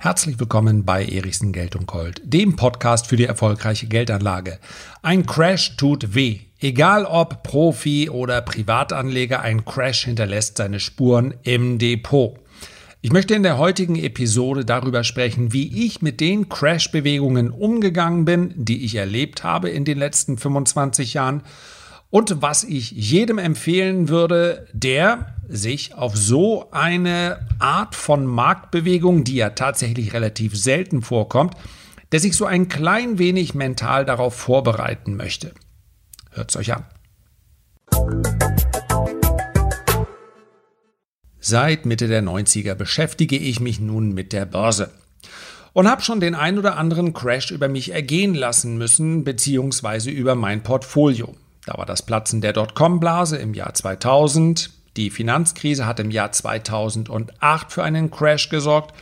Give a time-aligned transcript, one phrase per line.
[0.00, 4.60] Herzlich willkommen bei Erichsen Geld und Gold, dem Podcast für die erfolgreiche Geldanlage.
[5.02, 6.38] Ein Crash tut weh.
[6.60, 12.38] Egal ob Profi oder Privatanleger, ein Crash hinterlässt seine Spuren im Depot.
[13.00, 18.54] Ich möchte in der heutigen Episode darüber sprechen, wie ich mit den Crash-Bewegungen umgegangen bin,
[18.54, 21.42] die ich erlebt habe in den letzten 25 Jahren
[22.10, 29.36] und was ich jedem empfehlen würde, der sich auf so eine Art von Marktbewegung, die
[29.36, 31.54] ja tatsächlich relativ selten vorkommt,
[32.12, 35.52] der sich so ein klein wenig mental darauf vorbereiten möchte.
[36.30, 36.84] Hört's euch an.
[41.40, 44.90] Seit Mitte der 90er beschäftige ich mich nun mit der Börse
[45.72, 50.34] und habe schon den ein oder anderen Crash über mich ergehen lassen müssen, beziehungsweise über
[50.34, 51.34] mein Portfolio.
[51.68, 54.70] Da war das Platzen der Dotcom-Blase im Jahr 2000.
[54.96, 58.94] Die Finanzkrise hat im Jahr 2008 für einen Crash gesorgt.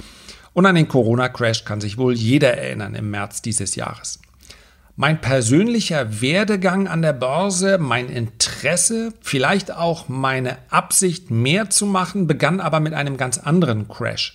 [0.52, 4.18] Und an den Corona-Crash kann sich wohl jeder erinnern im März dieses Jahres.
[4.96, 12.26] Mein persönlicher Werdegang an der Börse, mein Interesse, vielleicht auch meine Absicht, mehr zu machen,
[12.26, 14.34] begann aber mit einem ganz anderen Crash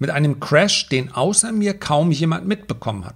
[0.00, 3.14] mit einem Crash, den außer mir kaum jemand mitbekommen hat.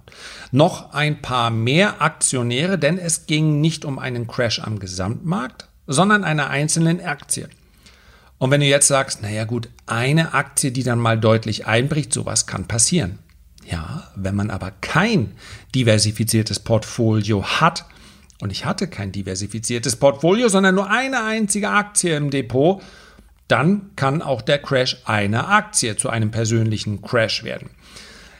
[0.51, 6.23] Noch ein paar mehr Aktionäre, denn es ging nicht um einen Crash am Gesamtmarkt, sondern
[6.23, 7.49] einer einzelnen Aktie.
[8.37, 12.45] Und wenn du jetzt sagst, naja gut, eine Aktie, die dann mal deutlich einbricht, sowas
[12.45, 13.19] kann passieren.
[13.65, 15.31] Ja, wenn man aber kein
[15.73, 17.85] diversifiziertes Portfolio hat,
[18.41, 22.81] und ich hatte kein diversifiziertes Portfolio, sondern nur eine einzige Aktie im Depot,
[23.47, 27.69] dann kann auch der Crash einer Aktie zu einem persönlichen Crash werden.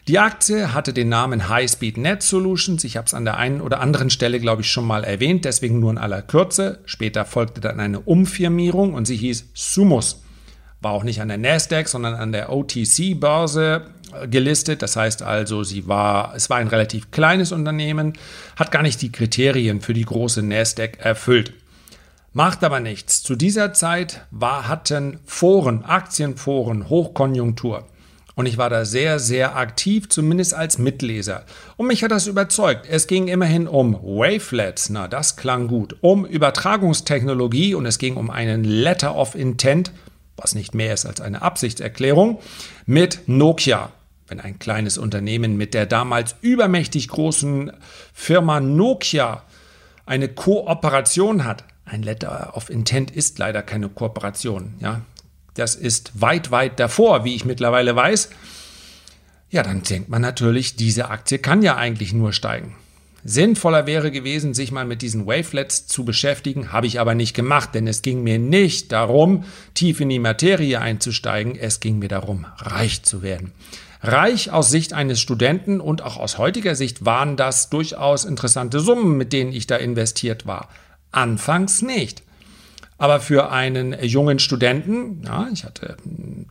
[0.08, 2.84] Die Aktie hatte den Namen High Speed Net Solutions.
[2.84, 5.80] Ich habe es an der einen oder anderen Stelle, glaube ich, schon mal erwähnt, deswegen
[5.80, 6.80] nur in aller Kürze.
[6.86, 10.22] Später folgte dann eine Umfirmierung und sie hieß Sumus.
[10.80, 14.84] War auch nicht an der Nasdaq, sondern an der OTC-Börse äh, gelistet.
[14.84, 18.14] Das heißt also, sie war, es war ein relativ kleines Unternehmen,
[18.58, 21.54] hat gar nicht die Kriterien für die große Nasdaq erfüllt.
[22.38, 23.24] Macht aber nichts.
[23.24, 27.88] Zu dieser Zeit war, hatten Foren, Aktienforen, Hochkonjunktur.
[28.36, 31.46] Und ich war da sehr, sehr aktiv, zumindest als Mitleser.
[31.78, 32.88] Und mich hat das überzeugt.
[32.90, 38.30] Es ging immerhin um Wavelets, na, das klang gut, um Übertragungstechnologie und es ging um
[38.30, 39.94] einen Letter of Intent,
[40.36, 42.40] was nicht mehr ist als eine Absichtserklärung,
[42.86, 43.94] mit Nokia.
[44.28, 47.72] Wenn ein kleines Unternehmen mit der damals übermächtig großen
[48.14, 49.44] Firma Nokia
[50.06, 54.74] eine Kooperation hat, ein Letter of Intent ist leider keine Kooperation.
[54.80, 55.02] Ja?
[55.54, 58.30] Das ist weit, weit davor, wie ich mittlerweile weiß.
[59.50, 62.76] Ja, dann denkt man natürlich, diese Aktie kann ja eigentlich nur steigen.
[63.28, 67.74] Sinnvoller wäre gewesen, sich mal mit diesen Wavelets zu beschäftigen, habe ich aber nicht gemacht,
[67.74, 72.46] denn es ging mir nicht darum, tief in die Materie einzusteigen, es ging mir darum,
[72.58, 73.52] reich zu werden.
[74.04, 79.18] Reich aus Sicht eines Studenten und auch aus heutiger Sicht waren das durchaus interessante Summen,
[79.18, 80.70] mit denen ich da investiert war.
[81.16, 82.24] Anfangs nicht.
[82.98, 85.98] Aber für einen jungen Studenten, ja, ich hatte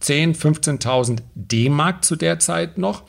[0.00, 3.04] 10.000, 15.000 D-Mark zu der Zeit noch,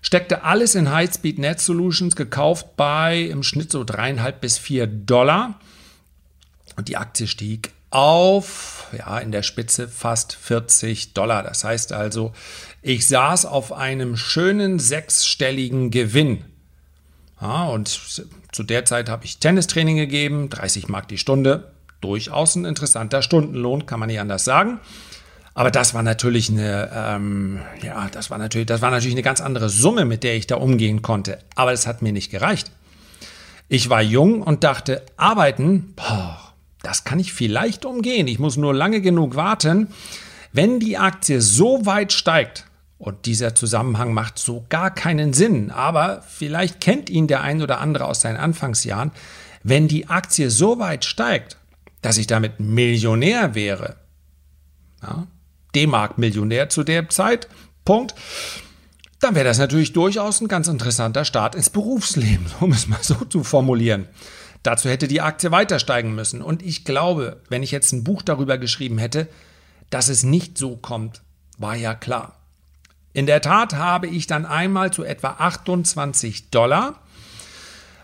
[0.00, 5.60] steckte alles in High-Speed Net Solutions, gekauft bei im Schnitt so dreieinhalb bis vier Dollar.
[6.76, 11.42] Und die Aktie stieg auf, ja, in der Spitze fast 40 Dollar.
[11.42, 12.32] Das heißt also,
[12.80, 16.44] ich saß auf einem schönen sechsstelligen Gewinn.
[17.42, 17.88] Ja, und
[18.52, 21.72] zu der Zeit habe ich Tennistraining gegeben, 30 Mark die Stunde.
[22.00, 24.78] Durchaus ein interessanter Stundenlohn, kann man nicht anders sagen.
[25.54, 29.40] Aber das war natürlich eine, ähm, ja, das war natürlich, das war natürlich eine ganz
[29.40, 31.38] andere Summe, mit der ich da umgehen konnte.
[31.56, 32.70] Aber es hat mir nicht gereicht.
[33.68, 36.38] Ich war jung und dachte, arbeiten, boah,
[36.82, 38.28] das kann ich vielleicht umgehen.
[38.28, 39.88] Ich muss nur lange genug warten.
[40.52, 42.66] Wenn die Aktie so weit steigt,
[43.02, 45.72] und dieser Zusammenhang macht so gar keinen Sinn.
[45.72, 49.10] Aber vielleicht kennt ihn der ein oder andere aus seinen Anfangsjahren.
[49.64, 51.56] Wenn die Aktie so weit steigt,
[52.00, 53.96] dass ich damit Millionär wäre,
[55.02, 55.26] ja,
[55.74, 57.48] D-Mark-Millionär zu der Zeit,
[57.84, 58.14] Punkt,
[59.18, 63.16] dann wäre das natürlich durchaus ein ganz interessanter Start ins Berufsleben, um es mal so
[63.16, 64.06] zu formulieren.
[64.62, 66.40] Dazu hätte die Aktie weiter steigen müssen.
[66.40, 69.26] Und ich glaube, wenn ich jetzt ein Buch darüber geschrieben hätte,
[69.90, 71.22] dass es nicht so kommt,
[71.58, 72.38] war ja klar.
[73.12, 77.00] In der Tat habe ich dann einmal zu etwa 28 Dollar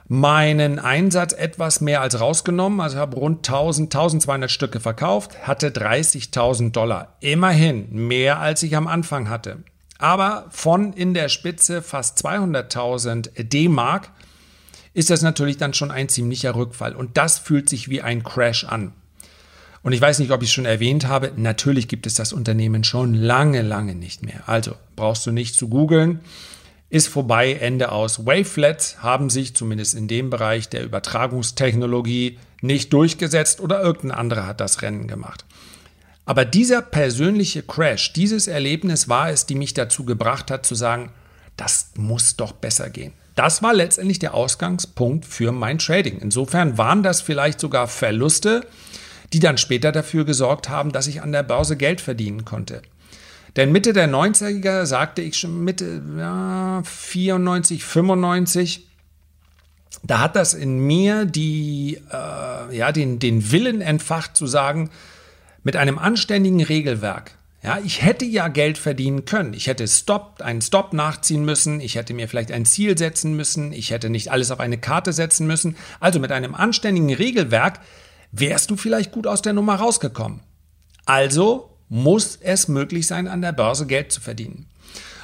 [0.08, 6.72] meinen Einsatz etwas mehr als rausgenommen, also habe rund 1000, 1200 Stücke verkauft, hatte 30.000
[6.72, 7.16] Dollar.
[7.20, 9.58] Immerhin mehr als ich am Anfang hatte.
[9.98, 14.10] Aber von in der Spitze fast 200.000 D-Mark
[14.94, 18.64] ist das natürlich dann schon ein ziemlicher Rückfall und das fühlt sich wie ein Crash
[18.64, 18.92] an.
[19.88, 22.84] Und ich weiß nicht, ob ich es schon erwähnt habe, natürlich gibt es das Unternehmen
[22.84, 24.46] schon lange, lange nicht mehr.
[24.46, 26.20] Also brauchst du nicht zu googeln.
[26.90, 28.26] Ist vorbei, Ende aus.
[28.26, 34.60] Wavelets haben sich zumindest in dem Bereich der Übertragungstechnologie nicht durchgesetzt oder irgendein anderer hat
[34.60, 35.46] das Rennen gemacht.
[36.26, 41.12] Aber dieser persönliche Crash, dieses Erlebnis war es, die mich dazu gebracht hat zu sagen,
[41.56, 43.14] das muss doch besser gehen.
[43.36, 46.18] Das war letztendlich der Ausgangspunkt für mein Trading.
[46.18, 48.66] Insofern waren das vielleicht sogar Verluste,
[49.32, 52.82] die dann später dafür gesorgt haben, dass ich an der Börse Geld verdienen konnte.
[53.56, 58.86] Denn Mitte der 90er sagte ich schon Mitte ja, 94, 95,
[60.02, 64.90] da hat das in mir die, äh, ja, den, den Willen entfacht zu sagen,
[65.64, 67.32] mit einem anständigen Regelwerk.
[67.62, 69.52] Ja, ich hätte ja Geld verdienen können.
[69.52, 71.80] Ich hätte Stop, einen Stop nachziehen müssen.
[71.80, 73.72] Ich hätte mir vielleicht ein Ziel setzen müssen.
[73.72, 75.76] Ich hätte nicht alles auf eine Karte setzen müssen.
[75.98, 77.80] Also mit einem anständigen Regelwerk
[78.32, 80.40] wärst du vielleicht gut aus der Nummer rausgekommen.
[81.06, 84.66] Also muss es möglich sein, an der Börse Geld zu verdienen.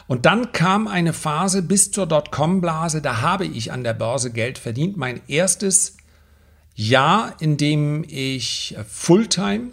[0.07, 4.59] Und dann kam eine Phase bis zur Dotcom-Blase, da habe ich an der Börse Geld
[4.59, 4.97] verdient.
[4.97, 5.97] Mein erstes
[6.75, 9.71] Jahr, in dem ich Fulltime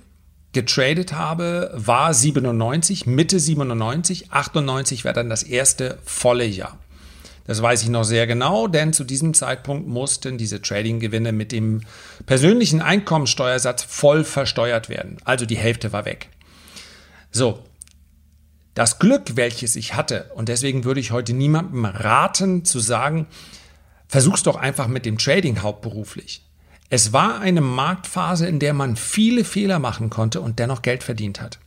[0.54, 6.78] getradet habe, war 97, Mitte 97, 98 war dann das erste volle Jahr.
[7.46, 11.82] Das weiß ich noch sehr genau, denn zu diesem Zeitpunkt mussten diese Trading-Gewinne mit dem
[12.26, 15.18] persönlichen Einkommensteuersatz voll versteuert werden.
[15.24, 16.30] Also die Hälfte war weg.
[17.32, 17.64] So,
[18.74, 23.28] das Glück, welches ich hatte, und deswegen würde ich heute niemandem raten zu sagen,
[24.08, 26.46] versuch's doch einfach mit dem Trading hauptberuflich.
[26.90, 31.42] Es war eine Marktphase, in der man viele Fehler machen konnte und dennoch Geld verdient
[31.42, 31.60] hat.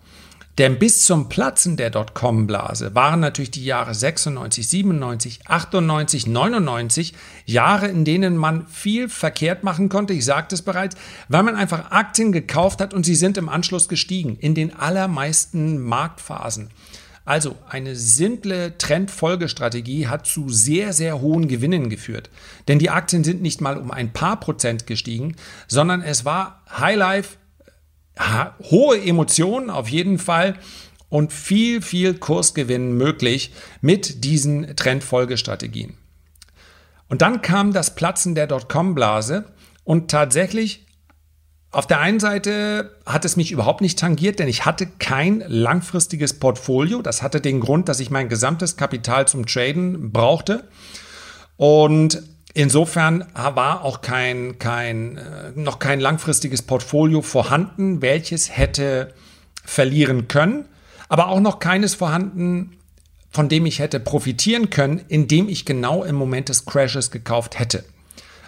[0.58, 7.14] Denn bis zum Platzen der Dotcom-Blase waren natürlich die Jahre 96, 97, 98, 99
[7.44, 10.12] Jahre, in denen man viel verkehrt machen konnte.
[10.12, 10.96] Ich sagte es bereits,
[11.28, 15.80] weil man einfach Aktien gekauft hat und sie sind im Anschluss gestiegen in den allermeisten
[15.80, 16.70] Marktphasen.
[17.24, 22.30] Also eine simple Trendfolgestrategie hat zu sehr, sehr hohen Gewinnen geführt.
[22.68, 25.34] Denn die Aktien sind nicht mal um ein paar Prozent gestiegen,
[25.66, 27.38] sondern es war Highlife,
[28.18, 30.54] hohe Emotionen auf jeden Fall
[31.08, 35.94] und viel, viel Kursgewinn möglich mit diesen Trendfolgestrategien.
[37.08, 39.44] Und dann kam das Platzen der Dotcom-Blase
[39.84, 40.84] und tatsächlich
[41.70, 46.38] auf der einen Seite hat es mich überhaupt nicht tangiert, denn ich hatte kein langfristiges
[46.38, 47.02] Portfolio.
[47.02, 50.68] Das hatte den Grund, dass ich mein gesamtes Kapital zum Traden brauchte.
[51.56, 52.22] Und
[52.54, 59.12] insofern war auch kein, kein, äh, noch kein langfristiges Portfolio vorhanden, welches hätte
[59.64, 60.64] verlieren können,
[61.08, 62.78] aber auch noch keines vorhanden,
[63.30, 67.84] von dem ich hätte profitieren können, indem ich genau im Moment des Crashes gekauft hätte.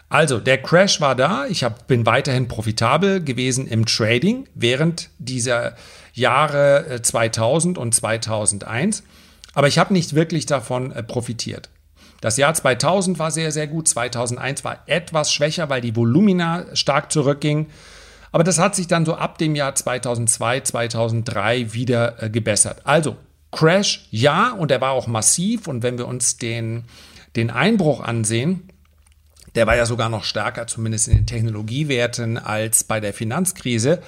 [0.08, 1.46] Also, der Crash war da.
[1.46, 5.74] Ich hab, bin weiterhin profitabel gewesen im Trading während dieser
[6.14, 9.02] Jahre 2000 äh, und 2001.
[9.54, 11.70] Aber ich habe nicht wirklich davon äh, profitiert.
[12.20, 13.88] Das Jahr 2000 war sehr, sehr gut.
[13.88, 17.66] 2001 war etwas schwächer, weil die Volumina stark zurückging.
[18.32, 22.82] Aber das hat sich dann so ab dem Jahr 2002, 2003 wieder äh, gebessert.
[22.84, 23.16] Also,
[23.52, 25.68] Crash, ja, und er war auch massiv.
[25.68, 26.84] Und wenn wir uns den,
[27.36, 28.68] den Einbruch ansehen,
[29.54, 34.02] der war ja sogar noch stärker, zumindest in den Technologiewerten, als bei der Finanzkrise.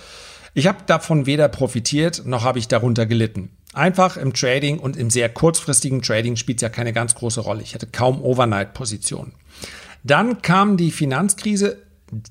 [0.54, 3.50] Ich habe davon weder profitiert, noch habe ich darunter gelitten.
[3.74, 7.62] Einfach im Trading und im sehr kurzfristigen Trading spielt es ja keine ganz große Rolle.
[7.62, 9.32] Ich hatte kaum Overnight-Positionen.
[10.04, 11.78] Dann kam die Finanzkrise.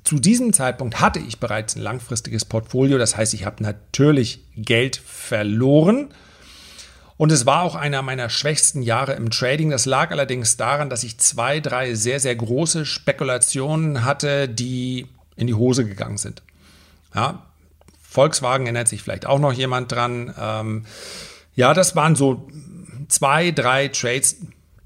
[0.03, 2.97] Zu diesem Zeitpunkt hatte ich bereits ein langfristiges Portfolio.
[2.97, 6.09] Das heißt, ich habe natürlich Geld verloren
[7.17, 9.71] und es war auch einer meiner schwächsten Jahre im Trading.
[9.71, 15.47] Das lag allerdings daran, dass ich zwei, drei sehr, sehr große Spekulationen hatte, die in
[15.47, 16.43] die Hose gegangen sind.
[17.15, 17.43] Ja,
[18.17, 20.33] Volkswagen erinnert sich vielleicht auch noch jemand dran.
[20.41, 20.85] Ähm,
[21.53, 22.47] ja, das waren so
[23.09, 24.37] zwei, drei Trades.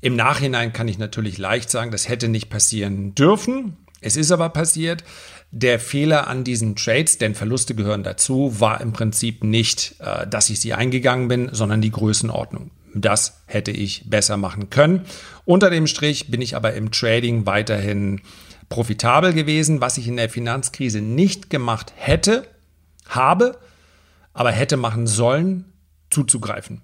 [0.02, 3.78] Im Nachhinein kann ich natürlich leicht sagen, das hätte nicht passieren dürfen.
[4.02, 5.06] Es ist aber passiert.
[5.50, 10.50] Der Fehler an diesen Trades, denn Verluste gehören dazu, war im Prinzip nicht, äh, dass
[10.50, 12.70] ich sie eingegangen bin, sondern die Größenordnung.
[12.94, 15.06] Das hätte ich besser machen können.
[15.46, 18.20] Unter dem Strich bin ich aber im Trading weiterhin
[18.68, 22.46] profitabel gewesen, was ich in der Finanzkrise nicht gemacht hätte,
[23.16, 23.58] habe,
[24.34, 25.66] aber hätte machen sollen,
[26.10, 26.82] zuzugreifen.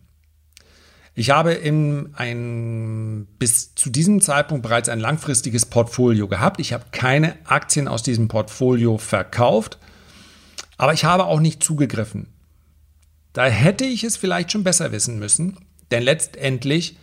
[1.16, 6.60] Ich habe in ein, bis zu diesem Zeitpunkt bereits ein langfristiges Portfolio gehabt.
[6.60, 9.80] Ich habe keine Aktien aus diesem Portfolio verkauft,
[10.78, 12.28] aber ich habe auch nicht zugegriffen.
[13.34, 15.58] Da hätte ich es vielleicht schon besser wissen müssen,
[15.90, 16.98] denn letztendlich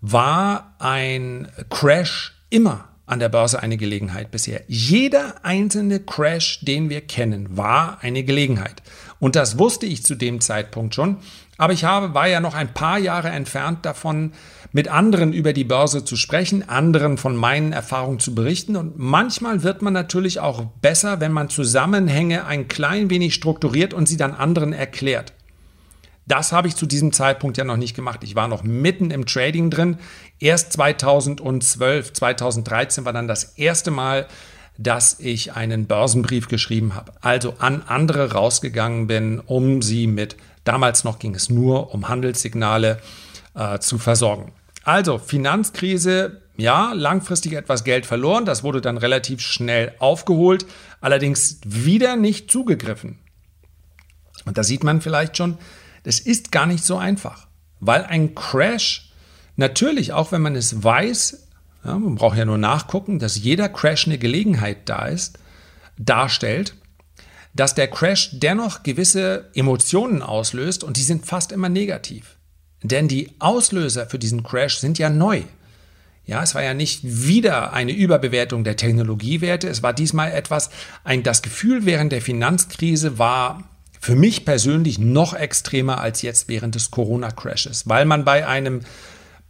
[0.00, 4.62] war ein Crash immer an der Börse eine Gelegenheit bisher.
[4.68, 8.82] Jeder einzelne Crash, den wir kennen, war eine Gelegenheit.
[9.18, 11.16] Und das wusste ich zu dem Zeitpunkt schon.
[11.56, 14.32] Aber ich habe, war ja noch ein paar Jahre entfernt davon,
[14.72, 18.76] mit anderen über die Börse zu sprechen, anderen von meinen Erfahrungen zu berichten.
[18.76, 24.06] Und manchmal wird man natürlich auch besser, wenn man Zusammenhänge ein klein wenig strukturiert und
[24.06, 25.32] sie dann anderen erklärt.
[26.28, 28.20] Das habe ich zu diesem Zeitpunkt ja noch nicht gemacht.
[28.22, 29.96] Ich war noch mitten im Trading drin.
[30.38, 34.28] Erst 2012, 2013 war dann das erste Mal,
[34.76, 37.12] dass ich einen Börsenbrief geschrieben habe.
[37.22, 43.00] Also an andere rausgegangen bin, um sie mit, damals noch ging es nur um Handelssignale
[43.54, 44.52] äh, zu versorgen.
[44.84, 50.66] Also Finanzkrise, ja, langfristig etwas Geld verloren, das wurde dann relativ schnell aufgeholt,
[51.00, 53.18] allerdings wieder nicht zugegriffen.
[54.44, 55.58] Und da sieht man vielleicht schon,
[56.02, 57.48] das ist gar nicht so einfach,
[57.80, 59.12] weil ein Crash
[59.56, 61.48] natürlich, auch wenn man es weiß,
[61.84, 65.38] ja, man braucht ja nur nachgucken, dass jeder Crash eine Gelegenheit da ist,
[65.96, 66.74] darstellt,
[67.54, 72.36] dass der Crash dennoch gewisse Emotionen auslöst und die sind fast immer negativ.
[72.82, 75.42] Denn die Auslöser für diesen Crash sind ja neu.
[76.24, 79.66] Ja, es war ja nicht wieder eine Überbewertung der Technologiewerte.
[79.66, 80.70] Es war diesmal etwas,
[81.02, 83.64] ein, das Gefühl während der Finanzkrise war
[84.00, 88.80] für mich persönlich noch extremer als jetzt während des Corona-Crashes, weil man bei einem,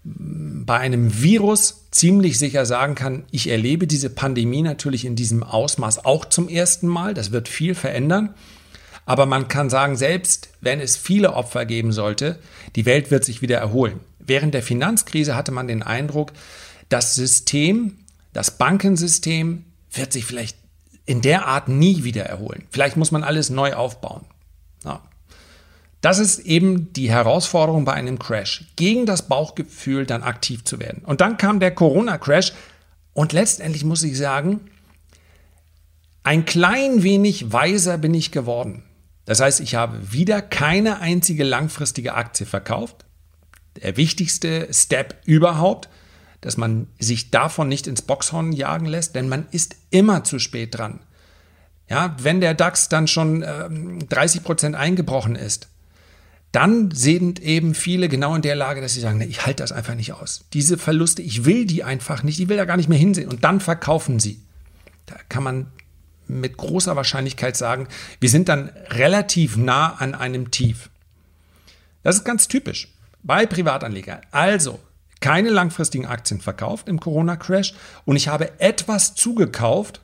[0.05, 6.05] bei einem Virus ziemlich sicher sagen kann, ich erlebe diese Pandemie natürlich in diesem Ausmaß
[6.05, 7.15] auch zum ersten Mal.
[7.15, 8.35] Das wird viel verändern.
[9.05, 12.39] Aber man kann sagen, selbst wenn es viele Opfer geben sollte,
[12.77, 14.01] die Welt wird sich wieder erholen.
[14.19, 16.33] Während der Finanzkrise hatte man den Eindruck,
[16.91, 17.97] das System,
[18.35, 20.59] das Bankensystem wird sich vielleicht
[21.07, 22.65] in der Art nie wieder erholen.
[22.71, 24.27] Vielleicht muss man alles neu aufbauen.
[24.85, 25.03] Ja.
[26.01, 31.03] Das ist eben die Herausforderung bei einem Crash, gegen das Bauchgefühl dann aktiv zu werden.
[31.05, 32.53] Und dann kam der Corona-Crash
[33.15, 34.61] und letztendlich muss ich sagen,
[36.23, 38.85] ein klein wenig weiser bin ich geworden.
[39.25, 43.05] Das heißt, ich habe wieder keine einzige langfristige Aktie verkauft.
[43.83, 45.89] Der wichtigste Step überhaupt,
[46.41, 50.79] dass man sich davon nicht ins Boxhorn jagen lässt, denn man ist immer zu spät
[50.79, 51.01] dran.
[51.89, 53.69] Ja, wenn der DAX dann schon äh,
[54.09, 55.69] 30 Prozent eingebrochen ist,
[56.53, 59.73] dann sind eben viele genau in der Lage, dass sie sagen, nee, ich halte das
[59.73, 60.45] einfach nicht aus.
[60.53, 63.29] Diese Verluste, ich will die einfach nicht, ich will da gar nicht mehr hinsehen.
[63.29, 64.41] Und dann verkaufen sie.
[65.07, 65.67] Da kann man
[66.27, 67.89] mit großer Wahrscheinlichkeit sagen,
[68.21, 70.91] wir sind dann relativ nah an einem Tief.
[72.03, 72.89] Das ist ganz typisch
[73.23, 74.21] bei Privatanlegern.
[74.31, 74.79] Also
[75.21, 80.01] keine langfristigen Aktien verkauft im Corona-Crash und ich habe etwas zugekauft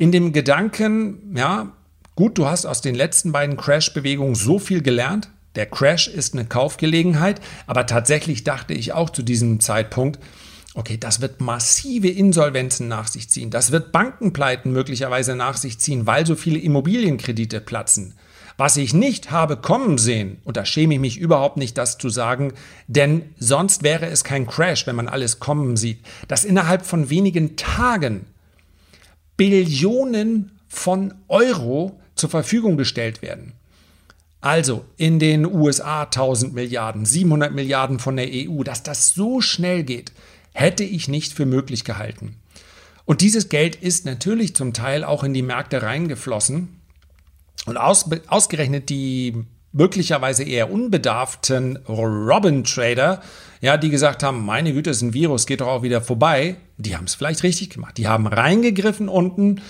[0.00, 1.74] in dem Gedanken, ja,
[2.16, 5.28] gut, du hast aus den letzten beiden Crash-Bewegungen so viel gelernt.
[5.56, 10.18] Der Crash ist eine Kaufgelegenheit, aber tatsächlich dachte ich auch zu diesem Zeitpunkt,
[10.72, 13.50] Okay, das wird massive Insolvenzen nach sich ziehen.
[13.50, 18.14] Das wird Bankenpleiten möglicherweise nach sich ziehen, weil so viele Immobilienkredite platzen.
[18.56, 22.08] Was ich nicht habe kommen sehen, und da schäme ich mich überhaupt nicht, das zu
[22.08, 22.52] sagen,
[22.86, 27.56] denn sonst wäre es kein Crash, wenn man alles kommen sieht, dass innerhalb von wenigen
[27.56, 28.26] Tagen
[29.40, 33.54] Billionen von Euro zur Verfügung gestellt werden.
[34.42, 39.82] Also in den USA 1000 Milliarden, 700 Milliarden von der EU, dass das so schnell
[39.82, 40.12] geht,
[40.52, 42.36] hätte ich nicht für möglich gehalten.
[43.06, 46.76] Und dieses Geld ist natürlich zum Teil auch in die Märkte reingeflossen.
[47.64, 53.22] Und aus, ausgerechnet die möglicherweise eher unbedarften Robin-Trader,
[53.62, 56.96] ja, die gesagt haben, meine Güte, ist ein Virus, geht doch auch wieder vorbei, die
[56.96, 57.96] haben es vielleicht richtig gemacht.
[57.98, 59.62] Die haben reingegriffen unten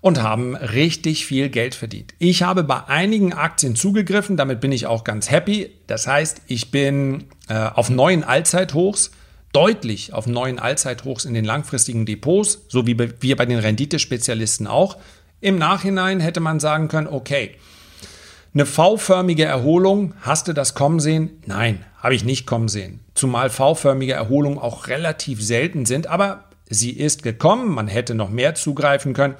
[0.00, 2.14] und haben richtig viel Geld verdient.
[2.18, 5.70] Ich habe bei einigen Aktien zugegriffen, damit bin ich auch ganz happy.
[5.86, 9.10] Das heißt, ich bin äh, auf neuen Allzeithochs
[9.56, 14.98] deutlich auf neuen Allzeithochs in den langfristigen Depots, so wie wir bei den Renditespezialisten auch.
[15.40, 17.52] Im Nachhinein hätte man sagen können, okay,
[18.52, 21.42] eine V-förmige Erholung, hast du das kommen sehen?
[21.46, 23.00] Nein, habe ich nicht kommen sehen.
[23.14, 28.54] Zumal V-förmige Erholungen auch relativ selten sind, aber sie ist gekommen, man hätte noch mehr
[28.54, 29.34] zugreifen können.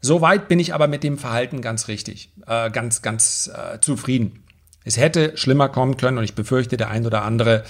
[0.00, 4.42] Soweit bin ich aber mit dem Verhalten ganz richtig, äh, ganz, ganz äh, zufrieden.
[4.84, 7.62] Es hätte schlimmer kommen können und ich befürchte, der ein oder andere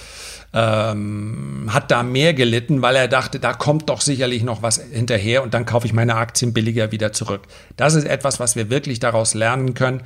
[0.51, 5.43] ähm, hat da mehr gelitten, weil er dachte, da kommt doch sicherlich noch was hinterher
[5.43, 7.43] und dann kaufe ich meine Aktien billiger wieder zurück.
[7.77, 10.01] Das ist etwas, was wir wirklich daraus lernen können.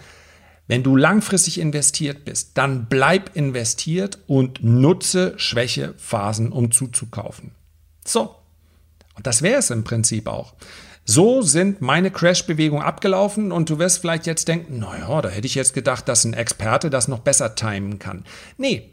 [0.67, 7.51] Wenn du langfristig investiert bist, dann bleib investiert und nutze Schwächephasen, um zuzukaufen.
[8.05, 8.35] So.
[9.17, 10.53] Und das wäre es im Prinzip auch.
[11.03, 15.55] So sind meine Crash-Bewegungen abgelaufen und du wirst vielleicht jetzt denken, naja, da hätte ich
[15.55, 18.25] jetzt gedacht, dass ein Experte das noch besser timen kann.
[18.57, 18.89] Nee,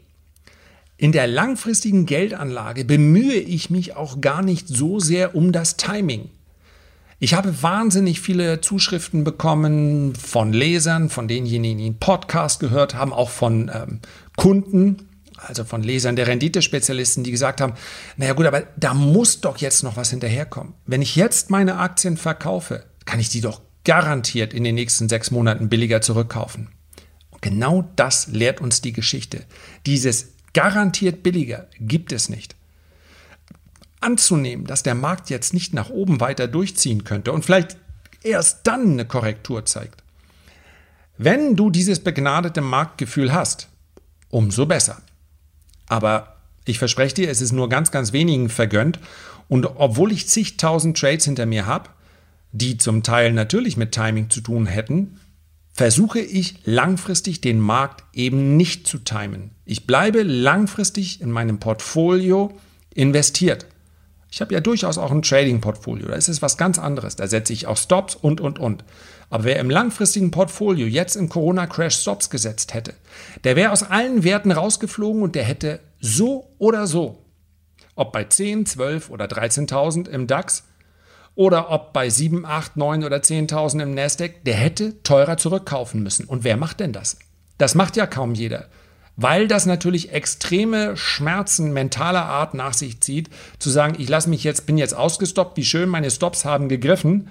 [0.97, 6.29] in der langfristigen Geldanlage bemühe ich mich auch gar nicht so sehr um das Timing.
[7.19, 13.11] Ich habe wahnsinnig viele Zuschriften bekommen von Lesern, von denjenigen, die einen Podcast gehört haben,
[13.11, 13.99] auch von ähm,
[14.37, 17.73] Kunden, also von Lesern der Renditespezialisten, die gesagt haben,
[18.17, 20.73] naja gut, aber da muss doch jetzt noch was hinterherkommen.
[20.85, 25.31] Wenn ich jetzt meine Aktien verkaufe, kann ich die doch garantiert in den nächsten sechs
[25.31, 26.69] Monaten billiger zurückkaufen.
[27.29, 29.45] Und genau das lehrt uns die Geschichte.
[29.85, 32.55] Dieses garantiert billiger gibt es nicht.
[34.01, 37.77] Anzunehmen, dass der Markt jetzt nicht nach oben weiter durchziehen könnte und vielleicht
[38.23, 40.03] erst dann eine Korrektur zeigt.
[41.17, 43.69] Wenn du dieses begnadete Marktgefühl hast,
[44.29, 45.01] umso besser.
[45.87, 48.99] Aber ich verspreche dir, es ist nur ganz, ganz wenigen vergönnt.
[49.47, 51.89] Und obwohl ich zigtausend Trades hinter mir habe,
[52.51, 55.19] die zum Teil natürlich mit Timing zu tun hätten,
[55.73, 59.51] versuche ich langfristig den Markt eben nicht zu timen.
[59.65, 62.57] Ich bleibe langfristig in meinem Portfolio
[62.93, 63.65] investiert.
[64.35, 66.09] Ich habe ja durchaus auch ein Trading-Portfolio.
[66.09, 67.15] Da ist es was ganz anderes.
[67.15, 68.83] Da setze ich auch Stops und, und, und.
[69.29, 72.95] Aber wer im langfristigen Portfolio jetzt im Corona-Crash Stops gesetzt hätte,
[73.45, 77.23] der wäre aus allen Werten rausgeflogen und der hätte so oder so,
[77.95, 80.65] ob bei 10, 12 oder 13.000 im DAX
[81.35, 86.25] oder ob bei 7, 8, 9 oder 10.000 im Nasdaq, der hätte teurer zurückkaufen müssen.
[86.25, 87.19] Und wer macht denn das?
[87.57, 88.67] Das macht ja kaum jeder.
[89.17, 93.29] Weil das natürlich extreme Schmerzen mentaler Art nach sich zieht,
[93.59, 97.29] zu sagen, ich lasse mich jetzt, bin jetzt ausgestoppt, wie schön, meine Stops haben gegriffen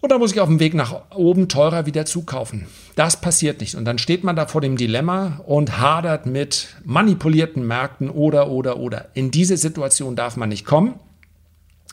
[0.00, 2.66] und dann muss ich auf dem Weg nach oben teurer wieder zukaufen.
[2.94, 3.74] Das passiert nicht.
[3.74, 8.76] Und dann steht man da vor dem Dilemma und hadert mit manipulierten Märkten oder, oder,
[8.76, 9.08] oder.
[9.14, 10.94] In diese Situation darf man nicht kommen.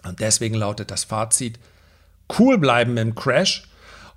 [0.06, 1.60] Und deswegen lautet das Fazit,
[2.38, 3.64] cool bleiben im Crash.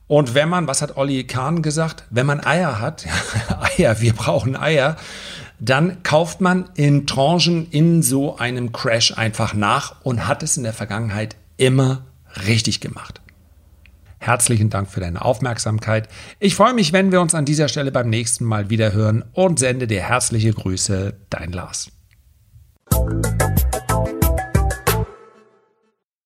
[0.08, 2.04] Und wenn man, was hat Olli Kahn gesagt?
[2.10, 3.06] Wenn man Eier hat,
[3.78, 4.96] Eier, wir brauchen Eier,
[5.58, 10.62] dann kauft man in Tranchen in so einem Crash einfach nach und hat es in
[10.62, 12.04] der Vergangenheit immer
[12.46, 13.20] richtig gemacht.
[14.18, 16.08] Herzlichen Dank für deine Aufmerksamkeit.
[16.40, 19.58] Ich freue mich, wenn wir uns an dieser Stelle beim nächsten Mal wieder hören und
[19.58, 21.90] sende dir herzliche Grüße, dein Lars.